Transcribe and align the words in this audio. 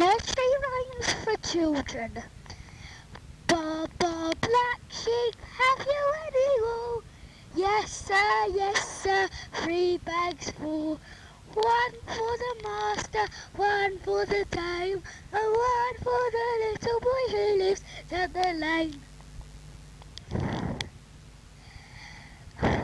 Nursery 0.00 0.52
rhymes 0.64 1.12
for 1.24 1.36
children. 1.46 2.10
Baba 3.46 4.32
Black 4.40 4.80
Sheep, 4.88 5.36
have 5.58 5.86
you 5.86 6.04
any 6.26 6.60
wool? 6.62 7.02
Yes 7.54 8.06
sir, 8.06 8.46
yes 8.54 9.02
sir, 9.02 9.28
three 9.52 9.98
bags 9.98 10.52
full. 10.52 10.98
One 11.52 11.94
for 12.06 12.32
the 12.42 12.54
master, 12.62 13.26
one 13.56 13.98
for 13.98 14.24
the 14.24 14.46
dame, 14.50 15.02
and 15.34 15.52
one 15.52 15.96
for 16.02 16.22
the 16.36 16.48
little 16.64 17.00
boy 17.00 17.24
who 17.32 17.58
lives 17.58 17.82
down 18.08 18.32
the 18.32 18.52
lane. 18.54 19.02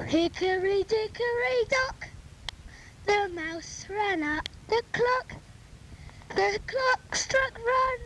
Hickory 0.07 0.83
dickory 0.83 1.65
dock, 1.71 2.09
the 3.07 3.31
mouse 3.35 3.87
ran 3.89 4.23
up 4.23 4.47
the 4.69 4.83
clock. 4.93 5.41
The 6.29 6.61
clock 6.67 7.15
struck 7.15 7.59
run, 7.59 7.99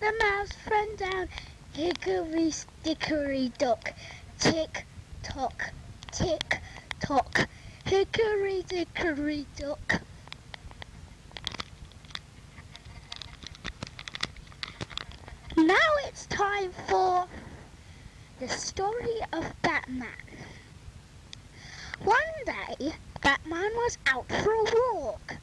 the 0.00 0.12
mouse 0.18 0.50
ran 0.70 0.96
down. 0.96 1.28
Hickory 1.72 2.52
dickory 2.82 3.52
dock, 3.58 3.92
tick 4.38 4.86
tock, 5.22 5.72
tick 6.12 6.60
tock. 7.00 7.48
Hickory 7.84 8.64
dickory 8.68 9.46
dock. 9.56 10.02
Now 15.56 15.74
it's 16.06 16.26
time 16.26 16.72
for 16.88 17.26
the 18.38 18.48
story 18.48 19.20
of 19.32 19.52
Batman. 19.62 20.08
One 22.02 22.16
day, 22.46 22.92
Batman 23.20 23.70
was 23.74 23.98
out 24.06 24.26
for 24.28 24.52
a 24.52 24.64
walk 25.02 25.36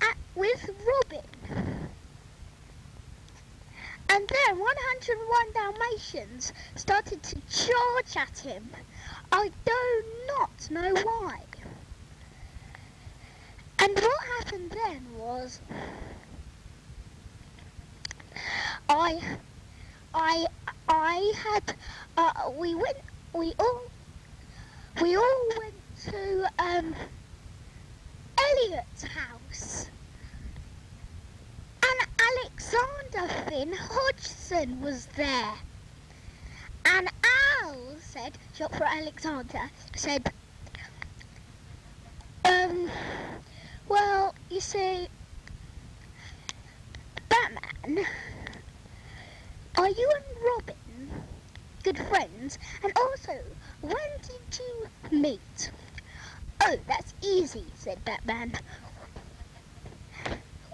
at, 0.00 0.16
with 0.36 0.70
Robin. 0.86 1.26
And 4.08 4.28
then 4.28 4.58
101 5.06 5.52
Dalmatians 5.52 6.52
started 6.76 7.22
to 7.22 7.36
charge 7.50 8.16
at 8.16 8.38
him. 8.38 8.70
I 9.30 9.50
do 9.66 10.04
not 10.28 10.70
know 10.70 10.94
why. 11.02 11.40
And 13.80 13.94
what 13.94 14.24
happened 14.38 14.70
then 14.70 15.06
was 15.18 15.60
I 18.88 19.20
I 20.14 20.46
I 20.88 21.32
had 21.36 21.76
uh, 22.16 22.50
we 22.56 22.74
went 22.74 22.96
we 23.34 23.52
all 23.58 23.82
we 25.02 25.16
all 25.16 25.48
went 25.58 25.74
to 26.06 26.46
um 26.58 26.94
Elliot's 28.38 29.02
house. 29.02 29.90
And 31.82 32.08
Finn 33.48 33.72
Hodgson 33.72 34.80
was 34.80 35.06
there. 35.16 35.54
And 36.84 37.08
Al 37.62 37.76
said, 37.98 38.36
short 38.54 38.74
for 38.74 38.84
Alexander, 38.84 39.70
said, 39.96 40.32
um, 42.44 42.90
well, 43.88 44.34
you 44.50 44.60
see, 44.60 45.08
Batman, 47.28 48.06
are 49.78 49.88
you 49.88 50.12
and 50.14 50.24
Robin 50.44 51.24
good 51.82 51.98
friends? 51.98 52.58
And 52.82 52.92
also, 52.96 53.32
when 53.80 53.96
did 54.22 54.58
you 54.58 55.18
meet? 55.18 55.70
Oh, 56.62 56.76
that's 56.86 57.14
easy, 57.22 57.64
said 57.74 58.04
Batman. 58.04 58.52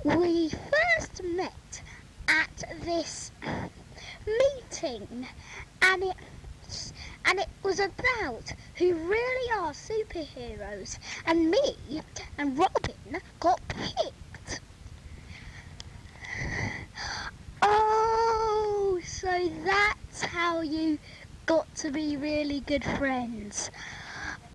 We 0.05 0.49
first 0.51 1.23
met 1.23 1.83
at 2.31 2.65
this 2.85 3.33
meeting 4.25 5.27
and 5.83 6.03
it 6.05 6.17
and 7.25 7.41
it 7.41 7.49
was 7.65 7.81
about 7.81 8.55
who 8.77 8.95
really 8.95 9.61
are 9.61 9.73
superheroes 9.73 10.97
and 11.27 11.51
me 11.51 12.01
and 12.39 12.57
Robin 12.57 13.21
got 13.41 13.61
picked. 13.69 14.61
Oh, 17.63 19.01
so 19.05 19.51
that's 19.65 20.23
how 20.23 20.61
you 20.61 20.99
got 21.47 21.75
to 21.77 21.91
be 21.91 22.17
really 22.17 22.61
good 22.61 22.85
friends. 22.85 23.71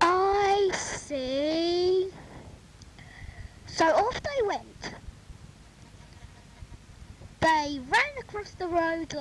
I 0.00 0.70
see. 0.72 2.08
So 3.66 3.84
off 3.86 4.20
they 4.22 4.46
went. 4.46 4.95
They 7.76 7.82
ran 7.82 8.14
across 8.22 8.54
the 8.54 8.68
road 8.68 9.12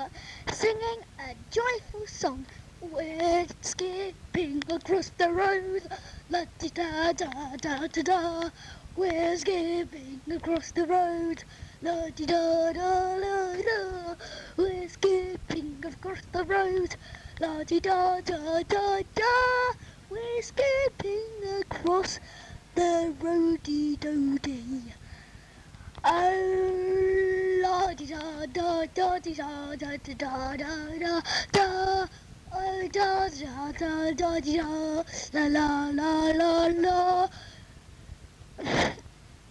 singing 0.49 1.01
a 1.19 1.35
joyful 1.51 2.05
song. 2.07 2.47
We're 2.79 3.47
skipping 3.61 4.63
across 4.71 5.09
the 5.09 5.29
road, 5.29 5.81
la 6.29 6.45
di 6.57 6.69
da 6.69 7.11
da 7.11 7.57
da 7.57 7.85
da 7.87 8.01
da. 8.01 8.49
We're 8.95 9.35
skipping 9.37 10.21
across 10.31 10.71
the 10.71 10.87
road, 10.87 11.43
la 11.81 12.09
di 12.15 12.25
da 12.25 12.71
da 12.71 13.19
da 13.19 13.55
da. 13.61 14.15
We're 14.57 14.87
skipping 14.87 15.83
across 15.85 16.21
the 16.31 16.45
road, 16.45 16.95
la 17.41 17.65
di 17.65 17.81
da 17.81 18.21
da 18.21 18.63
da 18.63 19.01
da. 19.15 19.33
We're 20.09 20.41
skipping 20.41 21.59
across 21.59 22.21
the 22.73 23.13
roady 23.19 23.97
doody. 23.97 24.93
Oh, 26.05 27.04
da 27.93 28.45
da 28.47 28.85
da 28.87 29.19
da 29.19 29.75
da 29.75 29.75
da 29.75 29.97
da 29.97 30.57
da 30.57 30.57
da 30.57 31.21
da. 31.53 32.07
Da 33.43 33.71
da 35.33 35.71
da 35.71 36.33
da 36.33 36.69
da. 36.81 37.29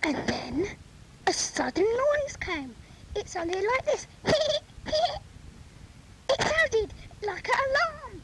And 0.04 0.16
then 0.28 0.66
a 1.26 1.32
sudden 1.32 1.84
noise 1.84 2.36
came. 2.40 2.76
It 3.16 3.28
sounded 3.28 3.56
like 3.64 3.86
this. 3.86 4.06
It 6.30 6.42
sounded 6.42 6.94
like 7.26 7.48
an 7.48 7.54
alarm. 7.70 8.22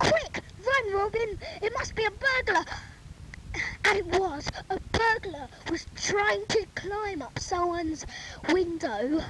Quick, 0.00 0.42
run, 0.66 0.94
Robin! 0.94 1.38
It 1.62 1.72
must 1.78 1.94
be 1.96 2.04
a 2.04 2.10
burglar. 2.10 2.64
It 3.86 4.06
was. 4.06 4.48
A 4.70 4.80
burglar 4.92 5.48
was 5.70 5.86
trying 5.94 6.46
to 6.46 6.66
climb 6.74 7.22
up 7.22 7.38
someone's 7.38 8.06
window 8.48 9.22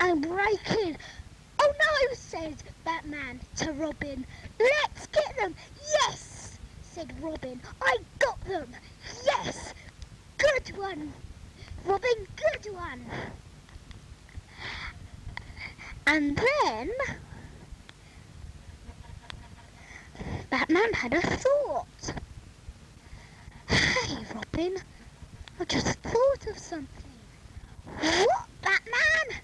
and 0.00 0.22
break 0.22 0.70
in. 0.70 0.96
Oh 1.60 1.72
no, 1.78 2.14
said 2.14 2.56
Batman 2.84 3.40
to 3.56 3.72
Robin. 3.72 4.24
Let's 4.58 5.06
get 5.08 5.36
them. 5.36 5.54
Yes, 5.92 6.58
said 6.82 7.12
Robin. 7.22 7.60
I 7.80 7.98
got 8.18 8.42
them. 8.44 8.68
Yes. 9.24 9.74
Good 10.38 10.76
one. 10.76 11.12
Robin, 11.84 12.26
good 12.36 12.72
one. 12.74 13.04
And 16.06 16.36
then 16.36 16.90
Batman 20.50 20.92
had 20.92 21.14
a 21.14 21.20
thought. 21.20 22.12
Robin, 24.58 24.76
I 25.60 25.64
just 25.66 26.00
thought 26.00 26.46
of 26.50 26.58
something. 26.58 27.12
What, 28.00 28.48
Batman? 28.60 29.40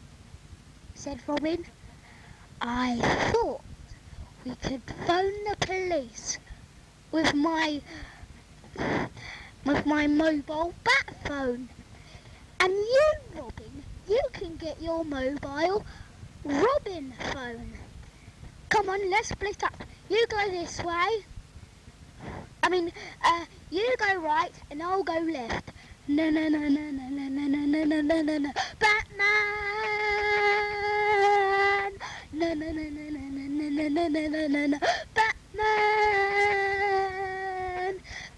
said 0.97 1.21
Robin. 1.29 1.65
I 2.61 2.97
thought 3.31 3.61
we 4.45 4.57
could 4.57 4.83
phone 5.07 5.33
the 5.49 5.57
police 5.61 6.39
with 7.13 7.33
my 7.33 7.81
with 9.65 9.87
my 9.87 10.09
mobile 10.09 10.75
bat 10.83 11.15
phone. 11.25 11.69
And 12.59 12.73
you, 12.73 13.13
Robin, 13.37 13.85
you 14.09 14.21
can 14.33 14.57
get 14.57 14.83
your 14.83 15.05
mobile 15.05 15.87
Robin 16.45 17.13
phone. 17.33 17.73
Come 18.69 18.89
on, 18.89 19.11
let's 19.11 19.29
split 19.29 19.63
up. 19.63 19.77
You 20.11 20.27
go 20.27 20.51
this 20.51 20.83
way. 20.83 21.25
I 22.65 22.69
mean, 22.71 22.91
uh, 23.23 23.45
you 23.71 23.95
go 23.99 24.17
right 24.21 24.51
and 24.71 24.83
I'll 24.83 25.03
go 25.03 25.19
left. 25.19 25.71
No, 26.09 26.31
no, 26.31 26.49
no, 26.49 26.61
no, 26.61 26.67
no, 26.67 27.09
no, 27.11 27.29
no, 27.29 27.47
no, 27.47 27.85
no, 27.85 28.01
no, 28.01 28.23
no, 28.23 28.39
no. 28.39 28.51
Batman! 28.79 29.29
No, 32.33 32.55
no, 32.55 32.73
no, 32.73 32.85
no, 32.89 33.11
no, 33.11 33.21
no, 33.21 33.49
no, 33.69 33.89
no, 33.89 34.09
no, 34.09 34.29
no, 34.29 34.47
no, 34.49 34.67
no. 34.67 34.79
Batman! 35.13 35.61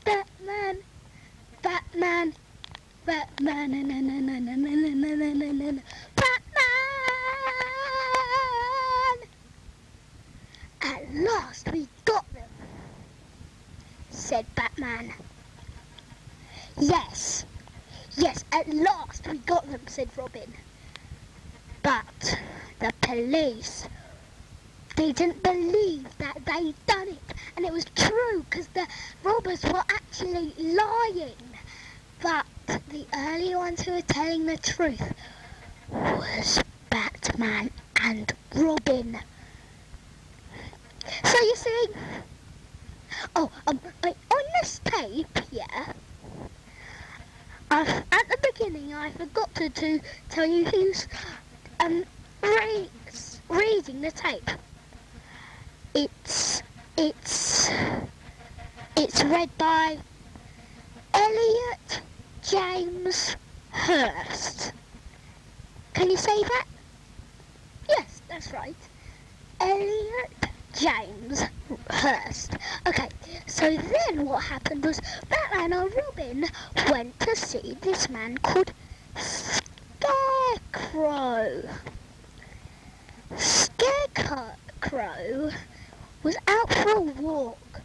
Batman! 0.04 0.76
Batman! 1.62 2.34
Batman! 3.06 3.70
No, 3.70 3.80
no, 3.80 4.00
no, 4.00 4.18
no, 4.18 4.38
no, 4.40 4.56
no, 4.56 4.56
no, 4.56 4.90
no, 4.90 5.30
no, 5.34 5.52
no, 5.52 5.70
no. 5.70 5.82
Batman! 6.16 6.66
At 10.82 11.14
last 11.14 11.68
said 14.26 14.44
Batman. 14.56 15.12
Yes, 16.80 17.44
Yes, 18.16 18.44
at 18.50 18.66
last 18.74 19.28
we 19.28 19.38
got 19.38 19.70
them, 19.70 19.82
said 19.86 20.08
Robin. 20.16 20.52
But 21.82 22.38
the 22.80 22.92
police 23.02 23.86
they 24.96 25.12
didn't 25.12 25.42
believe 25.44 26.08
that 26.18 26.44
they'd 26.44 26.74
done 26.86 27.08
it. 27.08 27.34
And 27.56 27.64
it 27.64 27.72
was 27.72 27.84
true 27.94 28.44
because 28.48 28.66
the 28.68 28.88
robbers 29.22 29.62
were 29.62 29.84
actually 29.90 30.54
lying. 30.58 31.36
But 32.20 32.46
the 32.66 33.06
only 33.14 33.54
ones 33.54 33.82
who 33.82 33.92
were 33.92 34.00
telling 34.00 34.46
the 34.46 34.56
truth 34.56 35.12
was 35.88 36.62
Batman 36.90 37.70
and 38.02 38.32
Robin. 38.54 39.20
So 41.22 41.38
you 41.38 41.54
see, 41.54 41.86
oh, 43.36 43.50
um, 43.66 43.78
I, 44.02 44.08
on 44.08 44.44
this 44.60 44.80
tape, 44.84 45.38
yeah, 45.52 45.92
at 47.70 48.28
the 48.28 48.38
beginning 48.52 48.94
I 48.94 49.10
forgot 49.10 49.54
to, 49.56 49.68
to 49.68 50.00
tell 50.30 50.46
you 50.46 50.64
who's 50.64 51.06
um, 51.80 52.04
re- 52.42 52.88
reading 53.48 54.00
the 54.00 54.10
tape. 54.10 54.50
It's 55.94 56.62
it's 56.96 57.70
it's 58.96 59.22
read 59.24 59.50
by 59.58 59.98
Elliot 61.12 62.00
James 62.42 63.36
Hurst. 63.70 64.72
Can 65.94 66.10
you 66.10 66.16
say 66.16 66.42
that? 66.42 66.64
Yes, 67.88 68.22
that's 68.28 68.52
right. 68.52 68.76
Elliot 69.60 70.35
James 70.78 71.42
Hurst. 71.88 72.52
Okay, 72.86 73.08
so 73.46 73.74
then 73.76 74.26
what 74.26 74.44
happened 74.44 74.84
was 74.84 75.00
Batman 75.30 75.72
and 75.72 75.90
Robin 75.94 76.46
went 76.90 77.18
to 77.20 77.34
see 77.34 77.76
this 77.80 78.10
man 78.10 78.36
called 78.38 78.72
Scarecrow. 80.74 81.62
Scarecrow 83.36 85.50
was 86.22 86.36
out 86.46 86.74
for 86.74 86.90
a 86.90 87.00
walk. 87.00 87.80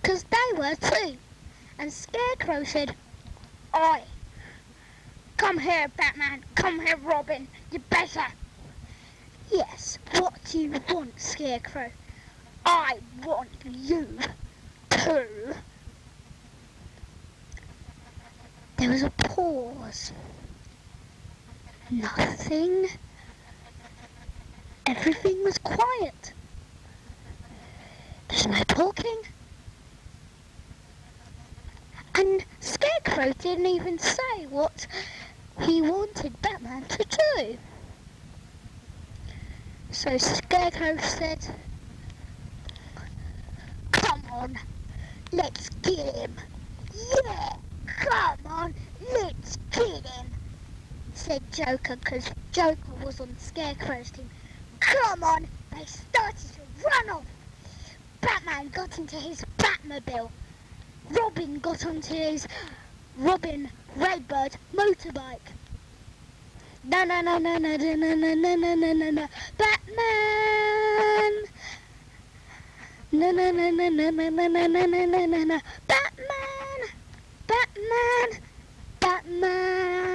Because 0.00 0.24
they 0.24 0.56
were 0.56 0.76
too. 0.76 1.16
And 1.78 1.92
Scarecrow 1.92 2.62
said, 2.62 2.94
Oi, 3.76 4.02
come 5.38 5.58
here, 5.58 5.88
Batman, 5.96 6.44
come 6.54 6.78
here, 6.78 6.98
Robin, 6.98 7.48
you 7.72 7.80
better. 7.90 8.26
Yes, 9.50 9.98
what 10.18 10.34
do 10.50 10.58
you 10.58 10.80
want, 10.90 11.20
Scarecrow? 11.20 11.90
I 12.64 12.98
want 13.24 13.50
you 13.64 14.18
to. 14.90 15.26
There 18.76 18.90
was 18.90 19.02
a 19.02 19.10
pause. 19.10 20.12
Nothing. 21.90 22.88
Everything 24.86 25.44
was 25.44 25.58
quiet. 25.58 26.32
There's 28.28 28.46
no 28.46 28.62
talking. 28.64 29.22
And 32.16 32.44
Scarecrow 32.60 33.32
didn't 33.38 33.66
even 33.66 33.98
say 33.98 34.46
what 34.48 34.86
he 35.60 35.82
wanted 35.82 36.40
Batman 36.42 36.84
to 36.84 37.04
do. 37.36 37.58
So 39.94 40.18
Scarecrow 40.18 40.96
said, 40.98 41.38
Come 43.92 44.22
on, 44.32 44.58
let's 45.30 45.68
get 45.68 46.16
him. 46.16 46.34
Yeah, 47.24 47.56
come 47.86 48.38
on, 48.44 48.74
let's 49.12 49.56
get 49.70 50.04
him, 50.04 50.26
said 51.14 51.42
Joker, 51.52 51.94
because 51.94 52.28
Joker 52.50 52.76
was 53.04 53.20
on 53.20 53.36
Scarecrow's 53.38 54.10
team. 54.10 54.28
Come 54.80 55.22
on, 55.22 55.46
they 55.70 55.84
started 55.84 56.38
to 56.38 56.84
run 56.84 57.10
off. 57.10 57.26
Batman 58.20 58.70
got 58.70 58.98
into 58.98 59.14
his 59.14 59.44
Batmobile. 59.58 60.28
Robin 61.10 61.60
got 61.60 61.86
onto 61.86 62.14
his 62.14 62.48
Robin 63.16 63.70
Redbird 63.94 64.56
motorbike. 64.74 65.52
No, 66.86 67.02
no, 67.04 67.22
no, 67.22 67.38
no, 67.38 67.56
no, 67.58 67.76
no, 67.76 67.96
no, 67.96 68.14
no, 68.14 68.34
no, 68.34 68.74
no, 68.74 68.92
no, 68.92 69.10
no. 69.10 69.28
Batman! 69.56 71.32
No, 73.10 73.32
no, 73.32 73.52
no, 73.52 73.70
no, 73.70 73.88
no, 73.88 74.10
no, 74.10 74.28
no, 74.28 74.48
no, 74.48 74.66
no, 74.66 75.06
no, 75.06 75.26
no, 75.26 75.44
no. 75.44 75.60
Batman! 75.88 76.80
Batman! 77.46 78.40
Batman! 79.00 80.13